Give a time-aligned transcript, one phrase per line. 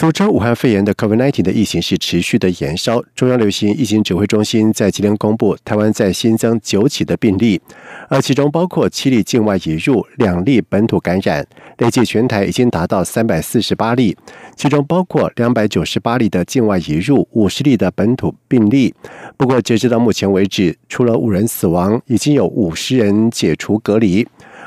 [0.00, 3.02] 苏州武汉肺炎的 COVID-19 的疫情是持续的延烧。
[3.16, 7.60] 中央流行疫情指挥中心在今天公布，台湾在新增九起的病例，
[8.08, 11.44] 而其中包括七例境外引入，两例本土感染，
[11.78, 14.16] 累计全台已经达到三百四十八例，
[14.54, 18.94] 其中包括两百九十八例的境外引入，五十例的本土病例。
[19.36, 24.24] 不过，截止到目前为止，除了五人死亡，已经有五十人解除隔离。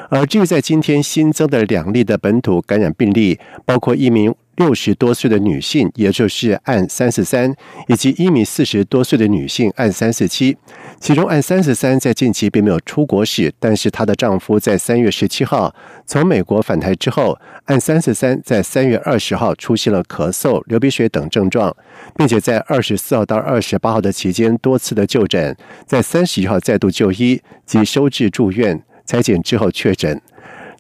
[0.10, 4.36] 而至于在今天新增的两例的本土感染病例，包括一名。
[4.62, 7.52] 六十多岁的女性，也就是按三四三，
[7.88, 10.56] 以及一名四十多岁的女性按三四七。
[11.00, 15.74] 其中按三四三在近期并没有出国史，但是她的丈夫在三月十七号
[16.06, 21.76] 从美国返台之后，按三四三在三月二十号出现了咳嗽、流鼻血等症状，
[22.16, 30.22] 并且在二十四号到二十八号的期间多次的就诊，在三十一号再度就医及收治住院，裁检之后确诊。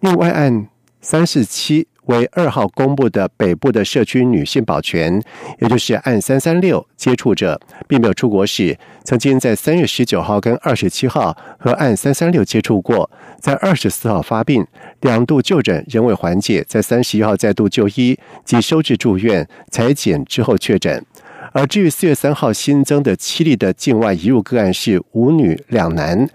[0.01, 0.67] 另外按
[1.01, 1.87] 三四七。
[2.11, 5.19] 为二号公布的北部的社区女性保全，
[5.59, 14.63] 也就是按三三六接触者，并没有出国史，曾经在三月十九号跟二十七号和按三三六接触过，在二十四号发病，
[14.99, 21.03] 两度就诊仍未缓解，在三十一号再度就医及收治住院，裁检之后确诊。
[21.53, 26.29] 而至于四月三号新增的七例的境外移入个案是五女两男。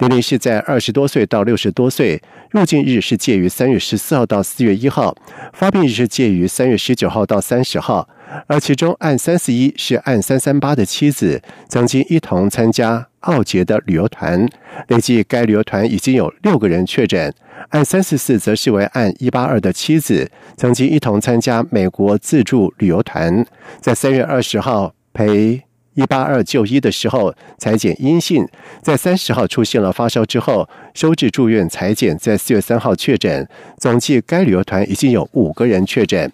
[0.00, 5.16] 年龄是在二十多岁到六十多岁，入境日是介于三月十四号到四月一号，
[5.52, 8.08] 发病日是介于三月十九号到三十号。
[8.46, 14.48] 而其中按三四一是按三三八的妻子，曾经一同参加奥捷的旅游团，
[14.88, 17.34] 累计该旅游团已经有六个人确诊。
[17.70, 23.44] 按三四四则是为按一八二的妻子，曾经一同参加美国自助旅游团，
[23.80, 25.67] 在三月二十号陪。
[25.98, 28.46] 一八二就医的时候裁剪阴性，
[28.80, 33.48] 在三十号出现了发烧之后收治住院裁剪，在四月三号确诊。
[33.78, 36.30] 总计该旅游团已经有五个人确诊。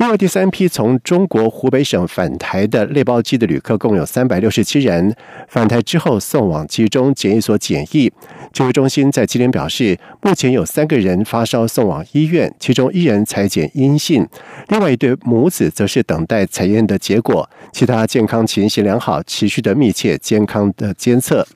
[0.00, 5.14] 另外，第三批从中国湖北省返台的类包机的旅客共有三百六十七人，
[5.46, 8.10] 返台之后送往集中检疫所检疫。
[8.50, 14.26] 指挥中心在今天表示，目前有三个人发烧送往医院，其中一人裁检阴性，
[14.68, 21.46] 另外一对母子则是等待采验的结果，其他健康情形良好，持续的密切健康的监测。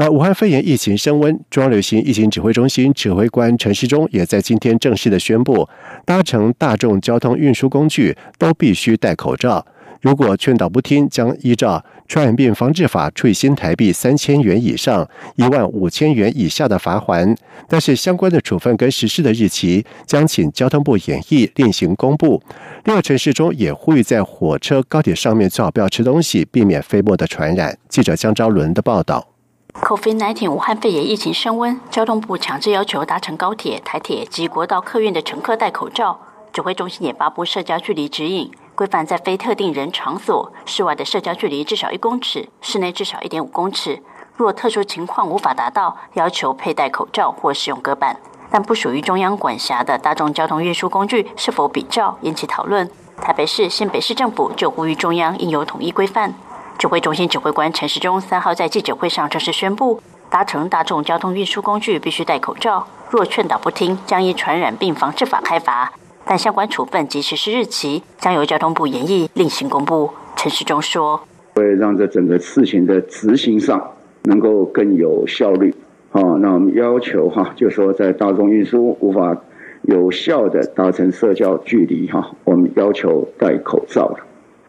[0.00, 5.68] 而武汉肺炎疫情升温，中央流行疫情指挥中心指挥官陈时中也在今天正式的宣布，
[6.06, 9.62] 搭乘大众交通运输工具都必须戴口罩。
[10.00, 11.76] 如果劝导不听，将依照
[12.08, 15.06] 《传染病防治法》处以新台币三千元以上
[15.36, 17.36] 一万五千元以下的罚款。
[17.68, 22.42] 但是相关的处分跟实施的日期将请交通部演绎另行公布。
[22.84, 27.76] 另外，陈时中也呼吁在火车、高铁上面最好不要吃东西，避免飞沫的传染。
[27.90, 29.29] 记者江昭伦的报道。
[29.74, 36.18] COVID-19 武汉肺炎疫情升温，交通部强制要求搭乘高铁、台铁及国道客运的乘客戴口罩。
[36.52, 44.02] 指挥中心也发布社交距离指引，规范在非特定人场所室外的社交距离至少一公尺，室内至少一点五公尺。
[44.36, 48.16] 若特殊情况无法达到，要求佩戴口罩或使用隔板。
[48.50, 52.90] 但不属于中央管辖的大众交通运输工具是否比照，引起讨论。
[53.20, 56.34] 台北市、新北市政府就呼吁中央应有统一规范。
[56.80, 65.92] 指挥中心指挥官陈时中三号在记者会上正式宣布，搭乘大众交通运输工具必须戴口罩，若劝导不听，将依传染病防治法开罚。
[66.24, 70.08] 但相关处分及实施日期将由交通部研议另行公布。
[70.36, 71.20] 陈时中说
[71.54, 73.90] ：“会让这整个事情的执行上
[74.22, 75.74] 能够更有效率。
[76.12, 79.36] 啊，那我们要求哈，就说在大众运输无法
[79.82, 84.20] 有效的达成社交距离哈，我们要求戴口罩了。”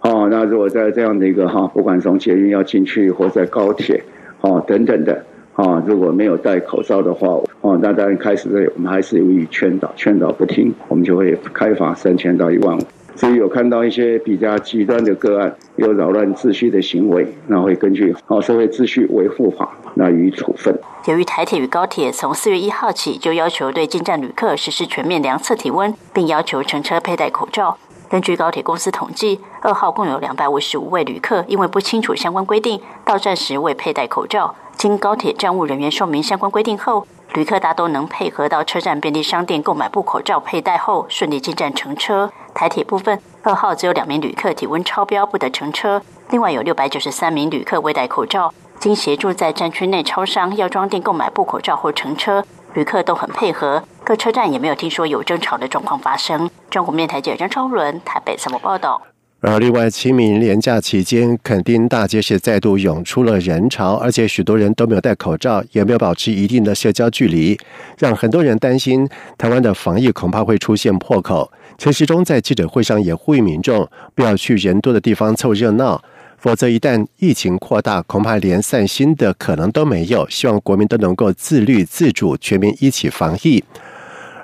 [0.01, 4.03] 哦，那如果在这样的一个哈，不管从捷运要进去，或在高铁，
[4.41, 5.23] 哦等等的，
[5.53, 7.27] 啊，如果没有戴口罩的话，
[7.61, 12.81] 哦，那当然开始我们还是予以劝导，劝导不听，我们就会开罚三千到一万五。
[13.15, 20.73] 至于有看到一些比较极端的个案，有扰乱秩序的行为，那会根据《好社会秩序维护法》那予以处分。
[21.05, 27.77] 由于台铁与高铁从四月一号起就要求对进站旅客实施全面量测体温，并要求乘车佩戴口罩。
[28.09, 34.55] 根据高铁公司统计，二号共有两百五十五位旅客因为不清楚相关规定，到站时未佩戴口罩。
[34.75, 37.05] 经高铁站务人员说明相关规定后，
[37.35, 42.31] 旅客大都能配合到车站便利商店购买布口罩佩戴后，顺利进站乘车。
[42.55, 48.51] 台铁部分，二号只有两名旅客体温超标不得乘车，另外有六百九十三名旅客未戴口罩。
[48.79, 52.43] 经协助在站区内超商、药妆店购买布口罩或乘车，
[52.73, 56.49] 旅客都很配合，各车站也没有听说有争吵的状况发生。
[56.71, 58.99] 中国面台记者张超伦台北三报报道。
[59.43, 67.57] 而另外，清明连假期间，垦丁大街是再度涌出了人潮，而且许多人都没有戴口罩，也没有保持一定的社交距离，
[67.97, 69.09] 让很多人担心
[69.39, 71.51] 台湾的防疫恐怕会出现破口。
[71.79, 75.99] 陈时中在记者会上也呼吁民众不要去人多的地方凑热闹，
[76.37, 80.29] 否则一旦疫情扩大，恐怕连散心的可能都没有。
[80.29, 83.63] 希望国民都能够自律自主，全民一起防疫。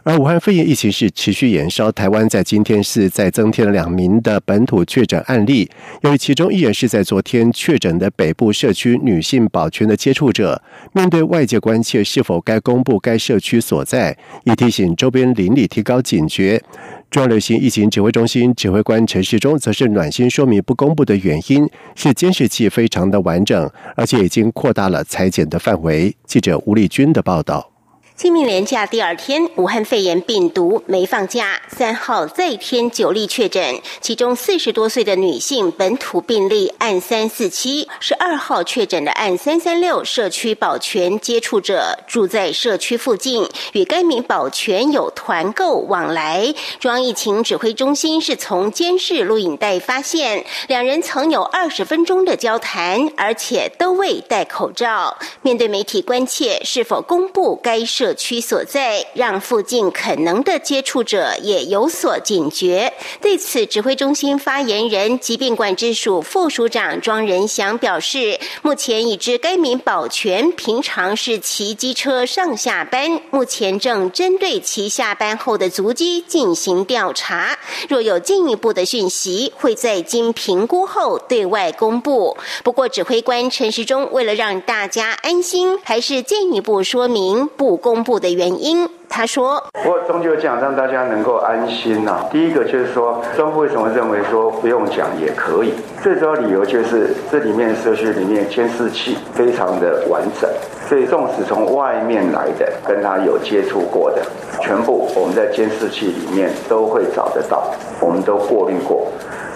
[0.07, 5.69] 而武汉肺炎疫情是持续延烧，台湾在今天是再增添了两名的本土确诊案例，
[5.99, 10.63] 由于其中一人是在昨天确诊的北部社区女性保全的接触者。
[10.93, 16.63] 面对外界关切，是否该公布该社区所在，以提醒周边邻里提高警觉。
[17.11, 26.15] 中央流行疫情指挥中心指挥官陈世忠则是暖心说明，不公布的原因是监视器非常的完整，而且已经扩大了裁剪的范围。
[26.25, 27.76] 记者吴丽君的报道。
[28.17, 31.61] 清明连假第二天，武汉肺炎病毒没放假。
[31.67, 46.51] 三号再添九例确诊，其中四十多岁的女性本土病例按三四七，是二号确诊的按三三六社区保全接触者，住在社区附近，与该名保全有团购往来。
[46.79, 55.15] 中央疫情指挥中心是从监视录影带发现，两人曾有二十分钟的交谈，而且都未戴口罩。
[55.43, 58.06] 面对媒体关切，是否公布该社？
[58.07, 62.93] 社区所在，让附近可能的接触者也有所警觉。
[63.19, 77.59] 对此，指挥中心发言人、疾病管制署副署长庄仁祥表示，目前已知该名保全平常是骑机车上下班，目前正针对其下班后的足迹进行调查。
[77.89, 82.37] 若有进一步的讯息，会在经评估后对外公布。
[82.63, 87.96] 不过，指挥官陈时中为了让大家安心，还是进一步说明不公。
[87.97, 92.23] 公布的原因，他说：“不过终究讲，让大家能够安心呐。
[92.31, 95.73] 第一个就是说，政府为什么认为说不用讲也可以？
[96.03, 100.47] 最主要理由就是这里面社区里面监视器非常的完整，
[100.87, 104.21] 所以纵使从外面来的跟他有接触过的，
[104.61, 107.63] 全部我们在监视器里面都会找得到，
[107.99, 109.07] 我们都过滤过。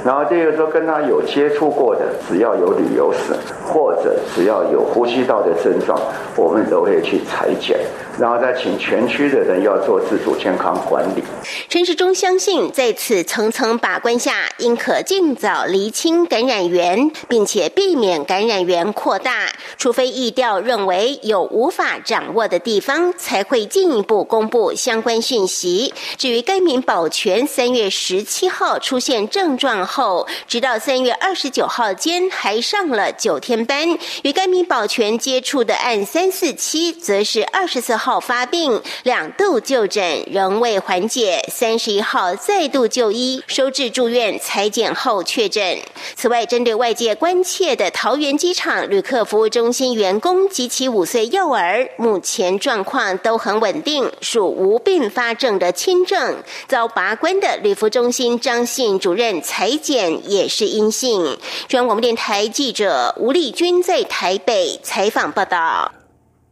[0.04, 3.34] 然后第二个说跟他有接触过的，只要有旅游史
[3.66, 6.00] 或者只要有呼吸道的症状，
[6.36, 7.80] 我们都会去裁剪。”
[8.20, 11.24] 然后再请全区的人要做自主健康管理。
[11.70, 19.48] 陈时中相信，在此层层把关下，应可尽早厘清感染源，并且避免感染源扩大。
[19.78, 25.94] 除非疫调认为有无法掌握的地方，才会进一步公布相关讯息。
[26.18, 38.22] 至于该名保全三月十七号出现症状后，直到三月二十九号间还上了九天班，与该名保全接触的按三四七，则是二十四号。
[38.22, 45.80] 发病，两度就诊仍未缓解，三十一号再度就医，收治住院，裁剪后确诊。
[46.16, 56.38] 此外，针对外界关切的桃园机场旅客服务中心员工及其五岁幼儿，目前状况都很稳定，属无并发症的轻症。
[56.68, 61.38] 遭拔关的旅服中心张信主任裁检也是阴性。
[61.68, 65.92] 中央广播电台记者吴丽君在台北采访报道。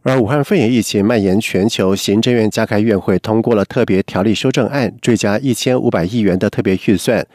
[0.02, 7.26] 而武汉肺炎疫情蔓延全球，行政院加开院会通过了特别条例修正案，追加一千五百亿元的特别预算。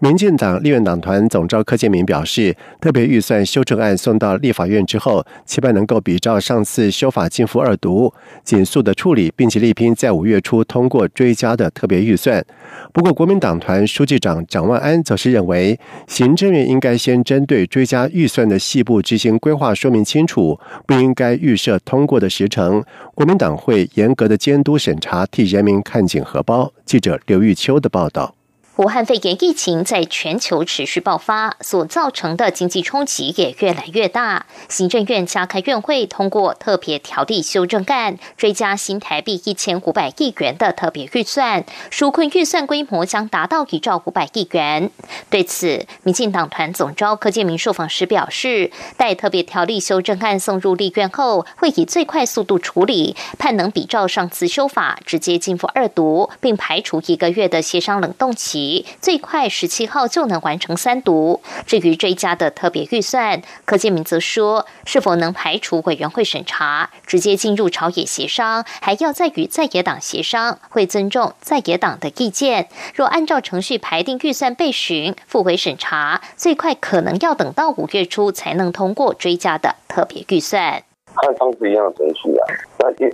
[0.00, 12.44] 民进党立院党团总召柯建明表示，特别预算修正案送到立法院之后，期盼能够比照上次修法进赴二读，紧速的处理，并且力拼在五月初通过追加的特别预算。
[12.92, 22.84] 不过，国民党团书记长蒋万安则是认为，行政院应该先针对追加预算的细部执行规划说明清楚，不应该预设通过的时程。
[23.14, 26.72] 国民党会严格的监督审查，替人民看紧荷包。
[26.84, 28.34] 记者刘玉秋的报道。
[28.76, 34.46] 武汉肺炎疫情在全球持续爆发，所造成的经济冲击也越来越大。
[34.68, 44.90] 行政院加开院会通过特别条例修正案，追加新台币一千五百亿元的特别预算，纾困预算规模将达到一兆五百亿元。
[45.30, 58.63] 对此，民进党团总召柯建明受访时表示，待特别条例修正案送入立院后，会以最快速度处理，盼能比照上次修法，直接进入二读，并排除一个月的协商冷冻期。
[59.00, 61.40] 最快十七号就能完成三读。
[61.66, 72.68] 至于追加的特别预算，柯建明则说，是否能排除委员会审查，直接进入朝野协商，还要再与在野党协商，会尊重在野党的意见。
[72.94, 80.82] 若按照程序排定预算备询，复回审查，最快可能要等到五月初才能通过追加的特别预算。
[81.14, 82.42] 和上次一样的程序啊，
[82.78, 83.08] 那预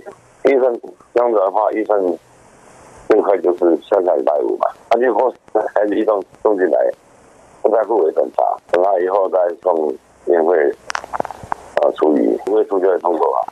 [0.49, 0.73] 预算
[1.13, 1.99] 这样子的话，预算。
[3.11, 5.29] 最快就是下下礼拜五嘛，他就或
[5.75, 6.79] 还是移动送进来，
[7.61, 10.57] 不在乎为等他，等他以后再送年会
[11.75, 13.43] 啊处理，不会出就会通过啊。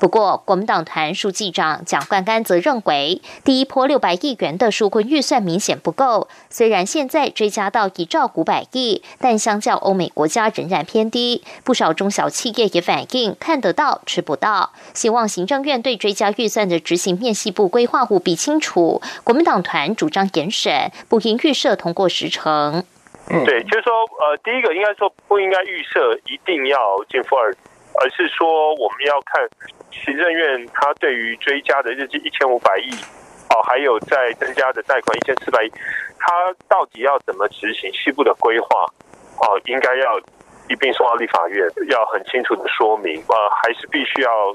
[0.00, 6.26] 不过，国民党团书记长蒋冠干则认为，第一波六百亿元的纾困预算明显不够。
[6.48, 11.44] 虽然现在追加到一兆五百亿，但相较欧美国家仍然偏低。
[11.64, 19.02] 不少中小企业也反映看得到吃不到，希望行政院对追加预算的执行面细部规划务必清楚。
[19.22, 22.82] 国民党团主张严审，不应预设通过时程。
[23.28, 26.78] 对，就是说，呃，第一个应该说不应该预设一定要
[27.10, 27.54] 进负二，
[28.00, 29.46] 而是说我们要看。
[29.90, 32.90] 行政院他对于追加的日计一千五百亿，
[33.50, 35.70] 哦，还有再增加的贷款一千四百亿，
[36.18, 38.68] 他到底要怎么执行西部的规划？
[39.40, 40.18] 哦，应该要
[40.68, 44.54] 一并送到立法院，要很清楚的说明，呃，还是必须要。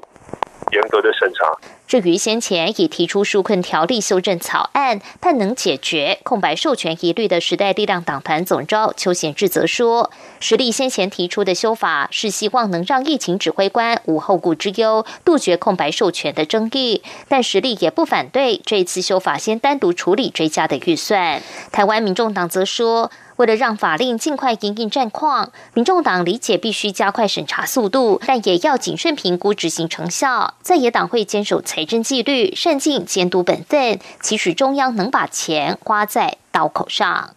[0.72, 1.45] 严格的审查。
[1.88, 17.03] 至于先前已提出纾困条例修正草案，但能解决空白授权疑虑的时代力量党团总召邱显志则说，实力先前提出的修法是希望能让疫情指挥官无后顾之忧，杜绝空白授权的争议。
[17.29, 21.41] 但实力也不反对这次修法先单独处理追加的预算。
[21.72, 23.12] 台湾民众党则说。
[23.38, 30.54] 为了让法令尽快应应战况，民众党理解必须加快审查速度，但也要谨慎评估执行成效。
[30.62, 37.32] 在野党会坚守财政纪律，善尽监督本分，期许中央能把钱花在刀口上。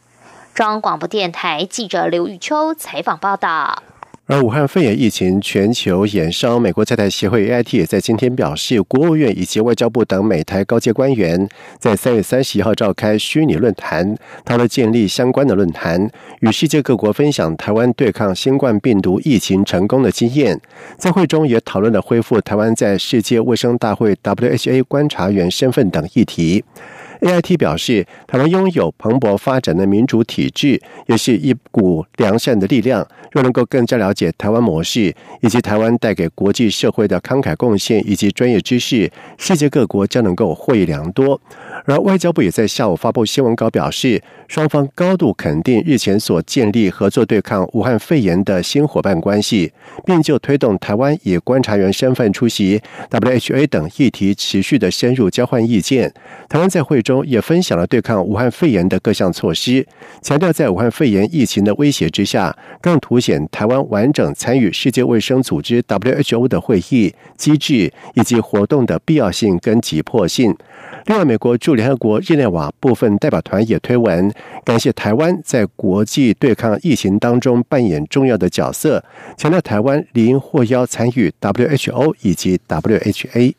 [0.55, 3.83] 中央广播电台记者刘玉秋采访报道。
[4.31, 20.61] 而武汉肺炎疫情全球延烧，美国在台协会 AIT 也在今天表示，国务院以及外交部等美台高阶官员在三月三十一号召开虚拟论坛，讨论建立相关的论坛，与世界各国分享台湾对抗新冠病毒疫情成功的经验。
[20.99, 26.63] 在会中也讨论了恢复台湾在世界卫生大会 （WHA） 观察员身份等议题。
[27.21, 33.07] AIT 表示，台湾拥有蓬勃发展的民主体制，也是一股良善的力量。
[33.33, 41.39] 若能够更加了解台湾模式，以及台湾带给国际社会的慷慨贡献以及专业知识，世界各国将能够获益良多。
[41.85, 49.73] 而外交部也在下午发布新闻稿表示，双方高度肯定日前所建立合作对抗武汉肺炎的新伙伴关系，
[50.07, 56.13] 并就推动台湾以观察员身份出席 WHA 等议题持续的深入交换意见。
[56.49, 59.87] 台湾在会中也分享了对抗武汉肺炎的各项措施，
[60.21, 70.55] 强调在武汉肺炎疫情的威胁之下，更凸显台湾完整参与世界卫生组织 WHO 的会议机制以及活动的必要性跟急迫性。
[71.07, 74.31] 另外，美国驻联合国日内瓦部分代表团也推文
[74.63, 79.03] 感谢台湾在国际对抗疫情当中扮演重要的角色，
[79.39, 83.55] 强调台湾理应获邀参与 WHO 以及 WHA。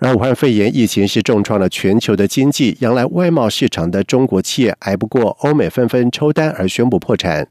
[0.00, 7.46] 而武汉肺炎疫情是重创了全球的经济，迎来外贸市场的中国企业挨不过欧美纷纷抽单而宣布破产。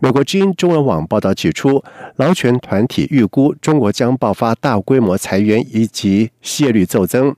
[0.00, 1.82] 美国之音中文网报道指出，
[2.16, 7.34] 劳权团体预估中国将爆发大规模裁员以及失业率骤增。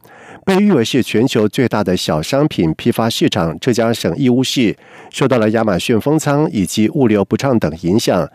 [0.47, 4.75] 被誉为是全球最大的小商品批发市场，浙江省义乌市
[5.11, 8.29] 受到了亚马逊封仓以及物流不畅等影响，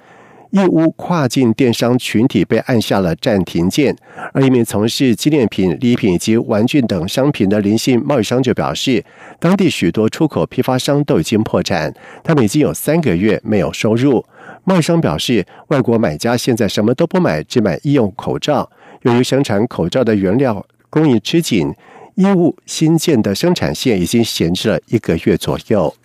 [0.51, 3.95] 义乌跨境电商群体被按下了暂停键。
[4.33, 9.03] 而一名从事纪念品、礼品以及玩具等商品的零性贸易商就表示，
[9.39, 14.25] 当地许多出口批发商都已经破产，他们已经有三个月没有收入。
[14.63, 18.69] 贸易商表示，外国买家现在什么都不买，只买医用口罩。
[19.03, 21.73] 由于生产口罩的原料供应吃紧。
[22.15, 25.95] 义乌新建的生产线已经闲置了一个月左右。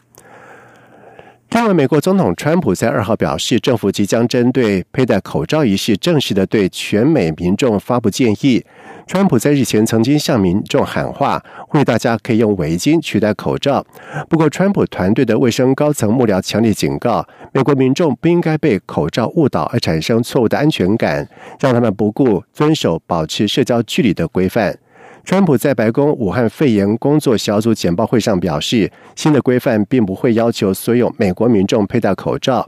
[1.50, 8.64] 另外，美国总统川普在二号表示，政府即将针对佩戴口罩一事正式的对全美民众发布建议。
[9.06, 13.86] 川普在日前曾经向民众喊话，呼吁大家可以用围巾取代口罩。
[14.28, 21.28] 不过，川普团队的卫生高层幕僚强烈警告，美国民众不应该被口罩误导而产生错误的安全感，
[21.60, 24.76] 让他们不顾遵守保持社交距离的规范。
[25.24, 32.66] 川普在白宫武汉肺炎工作小组简报会上表示，新的规范并不会要求所有美国民众佩戴口罩。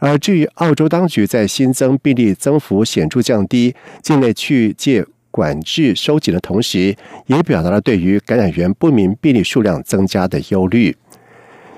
[0.00, 10.96] 而至于澳洲当局在新增病例增幅显著降低、境内去界管制收紧的同时，也表达了对于感染源不明病例数量增加的忧虑。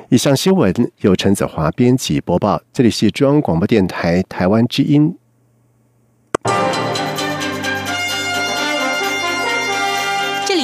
[0.08, 5.14] 以上新闻由陈子华编辑播报，这里是中央广播电台台湾之音。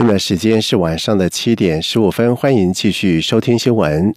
[0.00, 4.14] 现在时间是晚上的七点十五分，欢迎继续收听新闻。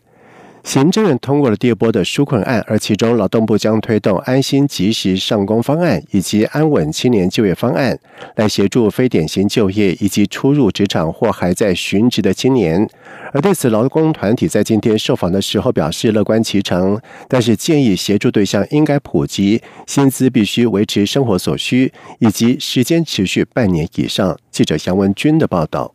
[0.63, 7.99] 行政院通过了第二波的纾困案，而其中劳动部将推动安心及时上工方案以及安稳青年就业方案，
[8.37, 12.89] 来协助非典型就业以及初入职场或还在寻职的青年。
[13.33, 24.37] 而对此，劳工团体在今天受访的时候表示乐观其成，但是建议协助对象应该普及，薪资必须维持生活所需，以及时间持续半年以上。
[24.49, 25.93] 记者杨文军的报道。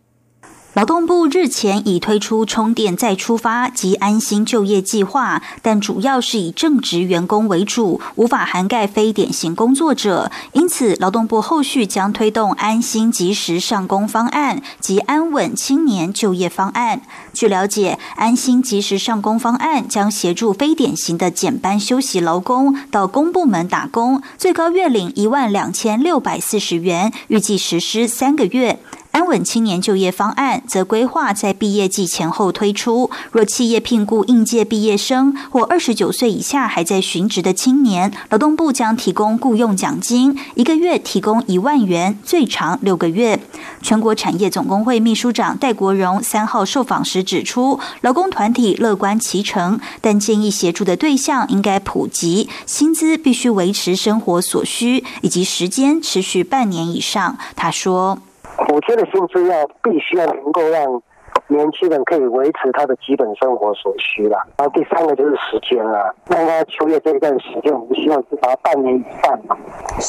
[0.79, 10.31] 劳动部日前已推出充电再出发及安心就业计划，但主要是以正职员工为主，无法涵盖非典型工作者。
[10.53, 17.01] 因此，劳动部后续将推动安心及时上工方案及安稳青年就业方案。
[17.33, 28.79] 据了解，安心及时上工方案将协助非典型的减班休息劳工到公部门打工，最高月领一万两千六百四十元，预计实施三个月。
[29.11, 33.11] 安稳青年就业方案则规划在毕业季前后推出。
[33.33, 43.41] 若企业聘雇应届毕业生或二十九岁以下还在寻职的青年，劳动部将提供雇佣奖金，一个月提供一万元，最长六个月。
[43.83, 57.37] 全国产业总工会秘书长戴国荣三号受访时指出，劳工团体乐观其成，但建议协助的对象应该普及，薪资必须维持生活所需，以及时间持续半年以上。
[57.57, 58.19] 他说。
[58.67, 61.03] 补贴的薪资要必须要能够让
[61.47, 64.39] 年轻人可以维持他的基本生活所需了。
[64.59, 69.57] 然后第三个就是时间了，让他秋叶这一段时间，我们希望至少半年以上嘛，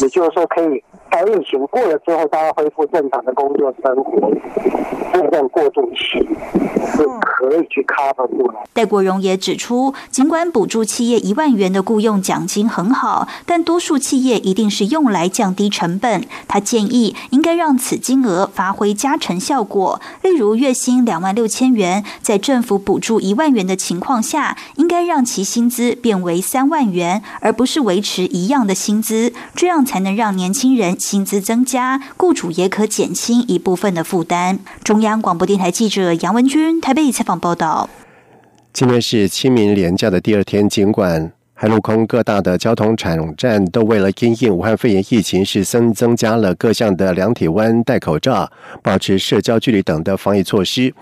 [0.02, 0.84] 也就是说可以。
[1.12, 4.32] 到疫情过了之后，大家恢复正常的工作生活，
[5.14, 6.20] 这段过渡期
[6.96, 8.60] 是可以去 cover 过来。
[8.74, 16.24] 戴国荣也指出，尽管补助企业一万元的雇佣奖金很好，但多数企业一定是用来降低成本。
[16.48, 30.98] 他建议应该让此金额发挥加成效果，例如月薪两万六千元，在政府补助一万元的情况下，应该让其薪资变为三万元，而不是维持一样的薪资，这样才能让年轻人。
[31.00, 34.60] 薪资增加，雇主也可减轻一部分的负担。
[34.84, 37.90] 中央广播电台记者杨文君台北采访报道。
[38.74, 48.50] 今天是清明连假的第二天，尽管海陆空各大的交通场站都为了因应武汉肺炎疫情，是增增加了各项的量体温、戴口罩、
[48.84, 50.94] 保持社交距离等的防疫措施。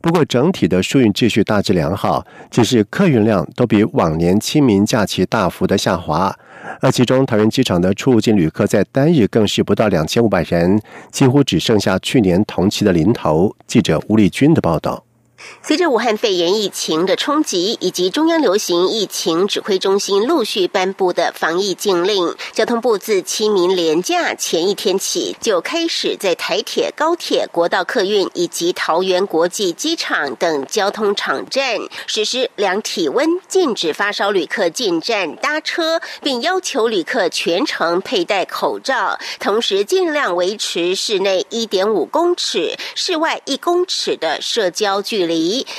[0.00, 6.34] 不过，整体的疏运秩序大致良好，只是客运量都比往年清明假期大幅的下滑。
[6.80, 13.54] 而其中，桃园机场的出入境旅客在单日更是不到两千五百人，几乎只剩下去年同期的零头。
[13.66, 15.05] 记者吴丽君的报道。
[15.62, 45.35] 随着武汉肺炎疫情的冲击，以及中央流行疫情指挥中心陆续颁布的防疫禁令，交通部自清明连假前一天起，就开始在台铁、高铁、国道客运以及桃园国际机场等交通场站实施量体温、禁止发烧旅客进站搭车，并要求旅客全程佩戴口罩，同时尽量维持室内一点五公尺、室外一公尺的社交距离。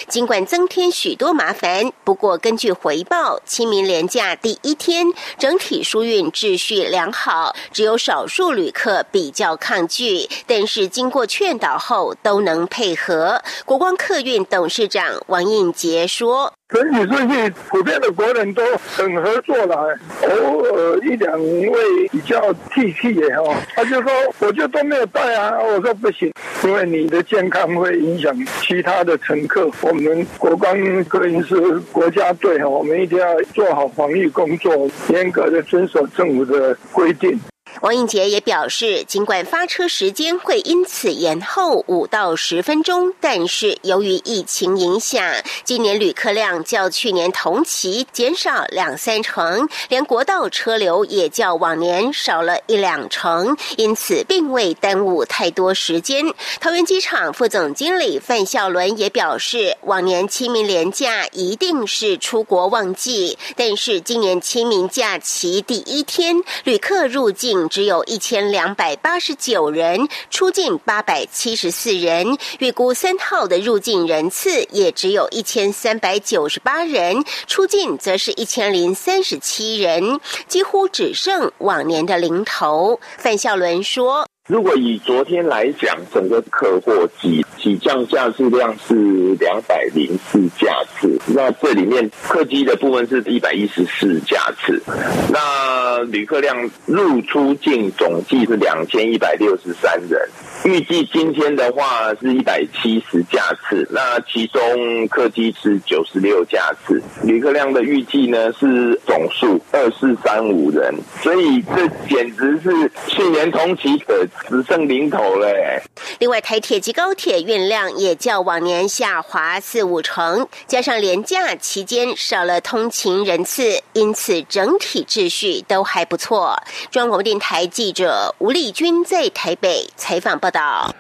[0.07, 5.05] 尽管增添许多麻烦，不过根据回报，清明连假第一天
[5.37, 13.41] 整体疏运秩序良好，只有少数旅客比较抗拒，但是经过劝导后都能配合。
[13.65, 16.56] 国光客运董事长王应杰说。
[16.69, 26.29] 整体顺序，普遍的国人都很合作了，偶尔一两位比较气气的哈，他就说我就都没有带啊，我说不行，
[26.65, 29.71] 因为你的健康会影响其他的乘客。
[29.81, 30.75] 我们国光
[31.05, 31.55] 客运是
[31.93, 37.39] 国家队哈，我们一定要做好防疫工作，严格的遵守政府的规定。
[37.81, 45.23] 王应杰也表示，尽管发车时间会因此延后五到十分钟，但是由于疫情影响，
[45.63, 56.25] 今年旅客量较去年同期减少两三成，连国道车流也较往年少了一两成，因此并未耽误太多时间。
[56.59, 67.66] 桃园机场副总经理范孝伦也表示，往年清明连假一定是出国旺季，但是今年清明假期第一天，旅客入境。
[67.67, 72.37] 只有一千两百八十九人出境，八百七十四人。
[72.59, 82.99] 预估三号的入境人次也只有一千三百九十八人，出境则是一千零三十七人，几乎只剩往年的零头。
[83.17, 84.27] 范孝伦说。
[84.47, 88.95] 如果以昨天来讲，整个客货机起降架数量是
[89.41, 94.81] 两百零四架次，那这里面客机的部分是一百一十四架次，
[95.29, 100.29] 那旅客量入出境总计是两千一百六十三人。
[100.63, 115.81] 预计今天的话是一百七十架次，那其中客机是九十六架次，旅客量的预计呢是总数二四三五人，所以这简直是去年同期的只剩零头嘞。
[116.19, 126.61] 另外，台铁及高铁运量也较往年下滑四五成，加上廉假期间少了通勤人次，因此整体秩序都还不错。
[126.91, 130.95] 中央广电台记者吴丽君在台北采访报报道。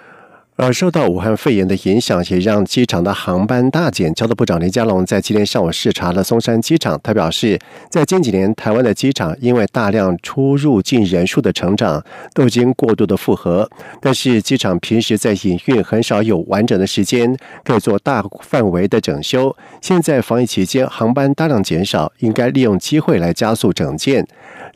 [0.59, 4.11] 而受到武汉肺炎的影响，也让机场的航班大减。
[4.15, 7.59] 交通部长林佳龙在今天上午视察了松山机场，他表示，
[7.91, 13.69] 在近几年，台湾的机场因为大量出入境人数的成长，都已经过度的负荷。
[14.01, 19.55] 但是，机场平时在营运很少有完整的时间可以做大范围的整修。
[19.79, 24.27] 现在防疫期间，航班大量减少，应该利用机会来加速整建。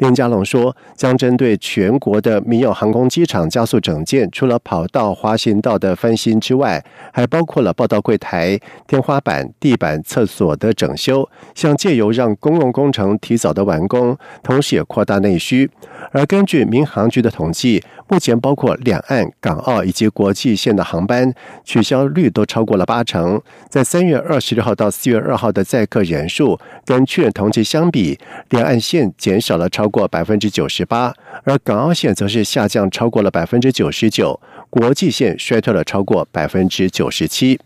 [0.02, 6.84] 林佳龙说，将针对全国的民用航空机场加速整建，除了跑道、滑行道的翻新之外，
[7.14, 15.70] 还包括了报道柜台、天花板、地板、厕所的整修，想借由让公共工程提早的完工，同时也扩大内需。
[16.12, 21.32] 而根据民航局的统计，目前包括两岸、港澳以及国际线的航班
[21.64, 23.40] 取消率都超过了八成。
[23.70, 28.18] 在三月二十六号到四月二号的载客人数，跟去年同期相比，
[28.50, 29.91] 两岸线减少了超。
[29.92, 37.60] 过百分之九十八，而港澳线则是下降超过了百分之九十九，国际线衰退了超过百分之九十七。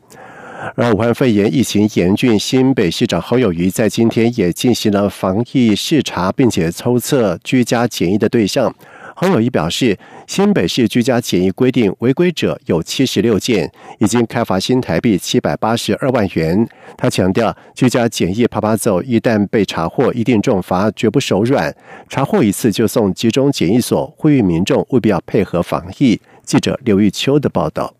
[0.76, 8.74] 而武汉肺炎疫情严峻，新北市长侯友谊在今天也进行了防疫视察，并且抽测居家检疫的对象。
[9.18, 9.98] 黄友谊表示，
[10.28, 16.68] 新北市居家检疫规定违规者有七十六件，已经开罚新台币七百八十二万元。
[16.98, 21.74] 他强调，居家检疫啪啪走，一旦被查获，一定重罚，绝不手软。
[22.10, 26.20] 查获一次就送集中检疫所，呼吁民众务必要配合防疫。
[26.44, 27.94] 记者刘玉秋的报道。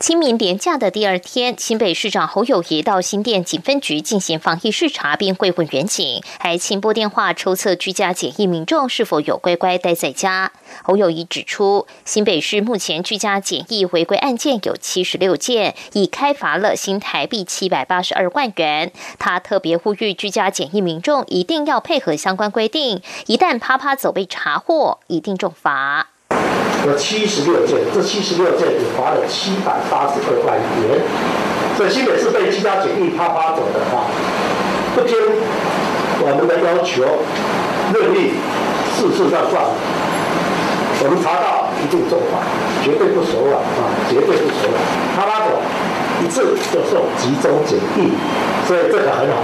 [0.00, 10.50] 清明连假的第二天，新北市长侯友谊到新店警分局进行防疫视察，并会会员警，还亲拨电话抽测居家检疫民众是否有乖乖待在家。
[10.82, 18.90] 侯友谊指出，新北市目前居家检疫违规案件有七十六件，已开罚了新台币七百八十二万元。
[19.18, 26.11] 他特别呼吁居家检疫民众一定要配合相关规定，一旦啪啪走被查获，一定重罚。
[26.86, 31.00] 有七十六件，这七十六件也罚了七百八十二万元。
[31.76, 34.04] 所以新北是被居家检疫啪啪走的啊，
[34.94, 35.16] 不听
[36.20, 37.02] 我们的要求，
[37.94, 38.34] 任意
[38.94, 39.62] 四次上算，
[41.00, 42.44] 我们查到一定重罚，
[42.84, 44.76] 绝对不手软啊，绝对不手软。
[45.16, 45.62] 啪啪走
[46.22, 48.12] 一次就送集中检疫，
[48.68, 49.42] 所以这个很好。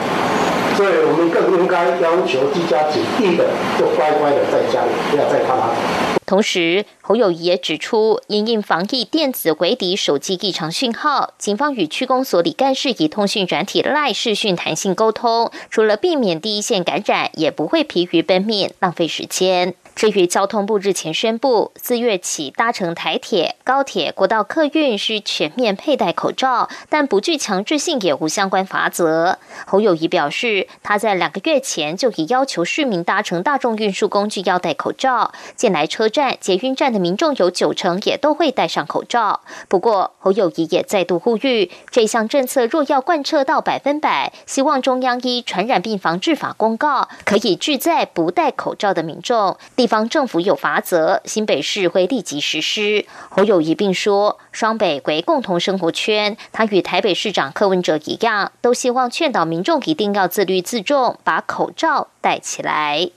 [0.76, 3.46] 所以我们更应该要求居家检疫的，
[3.78, 6.20] 就乖乖的在家里，不要再啪啪走。
[6.24, 19.72] 同时，侯友谊也指出，因应防疫电子鬼底手机异常讯号，警方与区公所里干事以通讯软体赖视讯弹性沟通，除了避免第一线感染，也不会疲于奔命、浪费时间。
[19.94, 29.38] 至于交通部日前宣布，四月起搭乘台铁、高铁、国道客运需全面佩戴口罩，但不具强制性，也无相关法则。
[29.66, 39.40] 侯友谊表示，他在两个月前就已要求市民搭乘大众运输工具要戴口罩，近来车站、捷运站的民众有九成也都会戴上口罩。
[39.68, 49.56] 不过，侯友谊也再度呼吁，这项政策若要贯彻到百分百，希望中央依传染病防治法公告，可以拒载不戴口罩的民众。
[49.76, 53.06] 地方政府有罚则，新北市会立即实施。
[53.28, 63.10] 侯友谊并说，双北为共同生活圈，他与台北市长柯文哲一样，都希望劝导民众一定要自律自重，把口罩戴起来。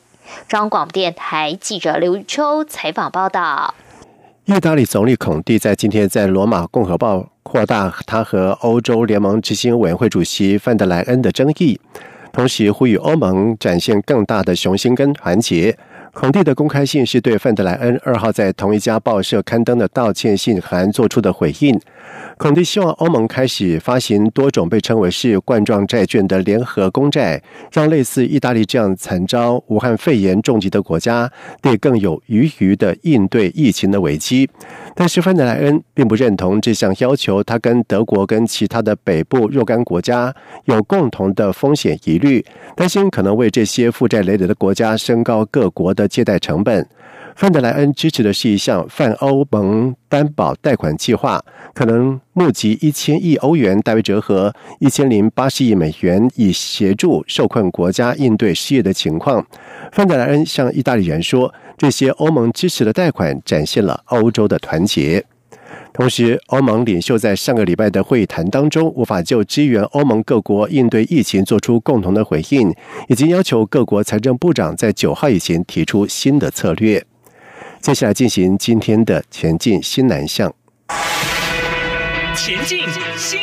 [0.47, 3.73] 中广电台记者刘秋采访报道。
[4.45, 11.79] 意大利总理孔蒂在今天在罗马共和报扩大他和欧洲联盟执行委员会主席范德莱恩的争议，
[12.33, 15.77] 同时呼吁欧盟展现更大的雄心跟团结。
[16.13, 21.79] 孔蒂的公开信是对范德莱恩二号在同一家报社刊登的道歉信函做出的回应。
[22.37, 34.49] 孔蒂希望欧盟开始发行多种被称为是冠状债券的联合公债，让类似意大利这样惨遭武汉肺炎重击的国家，得更有余余的应对疫情的危机。
[34.93, 42.43] 但是范德莱恩并不认同这项要求，他跟德国跟其他的北部若干国家有共同的风险疑虑，
[42.75, 46.87] 担心可能为这些负债累累的国家升高各国的的借贷成本。
[47.33, 51.41] 范德莱恩支持的是一项泛欧盟担保贷款计划，
[51.73, 59.45] 可能募集一千亿欧元，大约折合一千零八十亿美元，以协助受困国家应对失业的情况。
[59.93, 65.23] 范德莱恩向意大利人说：“这些欧盟支持的贷款展现了欧洲的团结。”
[65.93, 72.73] 同时，欧盟领袖在上个礼拜的会谈当中，无法就支援欧盟各国应对疫情做出共同的回应，
[73.09, 77.05] 已经要求各国财政部长在九号以前提出新的策略。
[77.81, 80.53] 接下来进行今天的前进新南向。
[82.35, 82.79] 前进
[83.17, 83.39] 新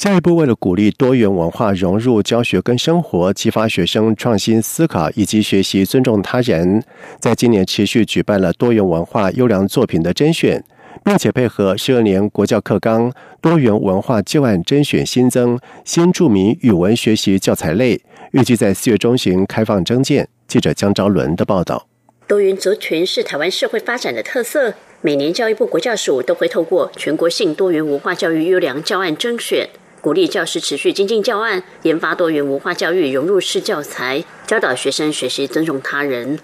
[0.00, 6.82] 下一步，为了鼓励多元文化融入教学跟生活，激发学生创新思考以及学习尊重他人，
[7.18, 10.64] 在今年持续举办了多元文化优良作品的甄选。
[11.04, 18.00] 并且配合十二年国教课纲多元文化教案甄选新增新著名语文学习教材类，
[18.32, 20.26] 预计在四月中旬开放征件。
[20.48, 21.86] 记者江昭伦的报道。
[22.26, 29.68] 多元族群是台湾社会发展的特色，每年教育部国教署都会透过全国性多元文化教育优良教案甄选，
[30.00, 36.38] 鼓励教师持续精进教案，研发多元文化教育融入式教材，教导学生学习尊重他人。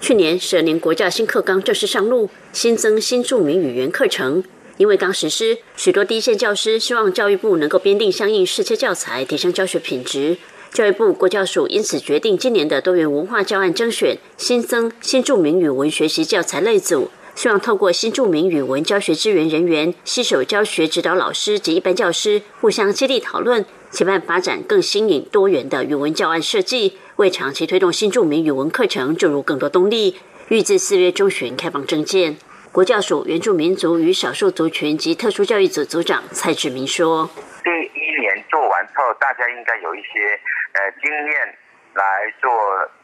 [0.00, 4.42] 去年十二年国教新课纲正式上路，新增新著名语言课程。
[4.78, 10.38] 因为刚实施，许多第一线教师希望教育部能够编定相应适切教材，提升教学品质。
[10.72, 26.98] 教育部国教署因此决定，今年的多元文化教案征选新增新著名语文学习教材类组，希望透过新著名语文教学支援人员携手教学指导老师及一般教师，互相激励讨论，期盼发展更新颖多元的语文教案设计。
[27.16, 30.18] 为长期推动新著名语文课程注入更多动力，
[30.48, 32.36] 预至四月中旬开放征件。
[32.70, 37.28] 国教署原住民族与少数族群及特殊教育组组长蔡志明说
[37.62, 40.40] ：“第一年做完之后，大家应该有一些
[40.72, 41.58] 呃经验
[41.94, 42.50] 来做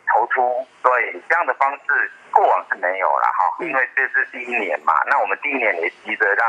[0.09, 0.41] 投出，
[0.83, 4.94] 所以这样的方式。”过往是没有了哈，因为这是第一年嘛。
[5.11, 6.46] 那我们第一年也急着让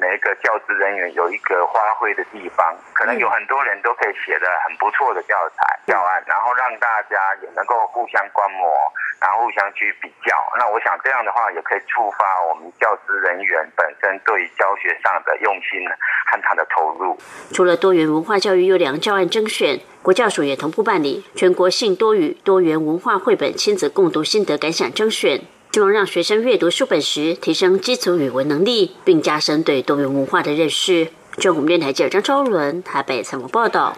[0.00, 8.72] 每一个教职人员有一个发挥的地方，可能有很多人都可以写的很不错的教材教案，然后让大家也能够互相观摩，
[9.20, 10.32] 然后互相去比较。
[10.58, 15.86] 那我想这样的话也可以触发我们教职人员本身对教学上的用心
[16.32, 17.18] 和他的投入。
[17.52, 25.25] 除了多元文化教育优良教案征选，国教署也同步办理全国性多语多元文化绘本亲子共读心得感想征选。
[25.72, 31.08] 希望让学生阅读书本时提升基础语文能力，并加深对多元文化的认识。
[31.36, 33.94] 中央电台记者张昭伦台北采访报道。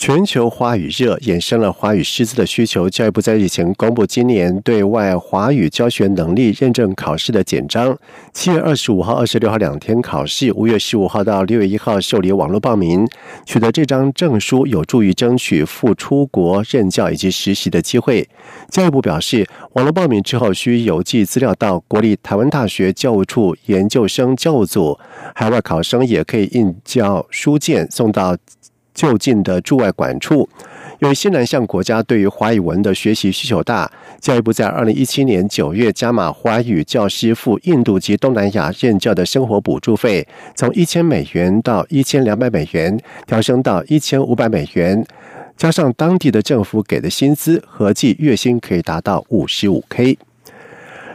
[0.00, 2.88] 全球华语热衍生了华语师资的需求。
[2.88, 7.94] 教育部在日前公布今年对外华语教学能力认证考试的简章，
[8.32, 13.06] 七月二十五号、二十六号两天考试，五月十五号到六月一号受理网络报名。
[13.44, 18.26] 取得这张证书有助于争取赴出国任教以及实习的机会。
[18.70, 24.98] 教育部表示，网络报名之后需邮寄资料到国立台湾大学教务处研究生教务组，
[25.34, 28.34] 海外考生也可以印教书件送到。
[28.94, 30.48] 就近的驻外管处，
[30.98, 45.04] 由于西南向国家对于华语文的学习需求大，教育部在二零一七年九月加码华语教师赴印度及东南亚任教的生活补助费，从一千美元到一千两百美元，调升到一千五百美元，
[45.56, 50.18] 加上当地的政府给的薪资，合计月薪可以达到五十五 K。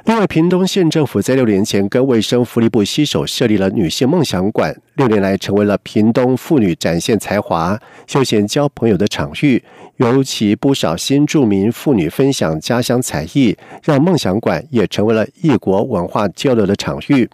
[0.05, 9.63] 另外，屏东县政府在六年前跟卫生福利部携手设立了女性梦想馆，六年来成为了屏东妇女展现才华、休闲交朋友的场域。
[9.97, 17.27] 尤其不少新住民妇女分享家乡才艺，让梦想馆也成为了异国文化交流的场域。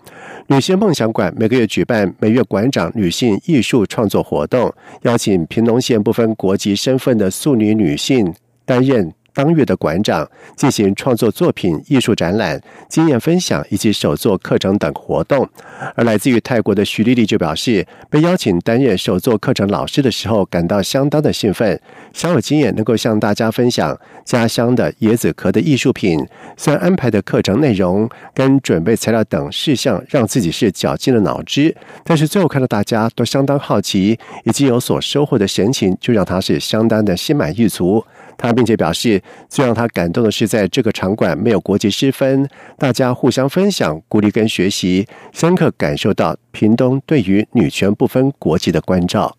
[0.48, 15.48] 女性梦想馆每个月举办每月馆长女性艺术创作活动，邀请屏东县不分国籍身份的素女女性担任当月的馆长进行创作作品、艺术展览、经验分享以及手作课程等活动。
[15.96, 21.80] 而来自于泰国的徐丽丽就表示，被邀请担任手作课程老师的时候，感到相当的兴奋，
[22.14, 26.26] 小有经验能够向大家分享家乡的椰子壳的艺术品。
[26.58, 38.04] 虽然安排的课程内容跟准备材料等事项让自己是绞尽了脑汁，但是最后看到大家都相当好奇以及有所收获的神情，就让他是相当的心满意足。
[38.38, 49.38] 他并且表示，最让他感动的是，在这个场馆没有国籍之分，大家互相分享、鼓励跟学习，深刻感受到屏东对于女权不分国籍的关照。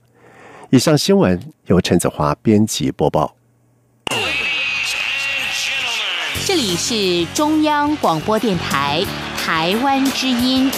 [0.70, 3.36] 以上新闻由陈子华编辑播报。
[6.44, 9.04] 这里是中央广播电台
[9.36, 10.70] 台湾之音。